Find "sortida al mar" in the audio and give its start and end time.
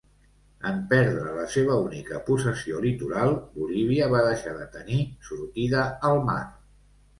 5.31-6.43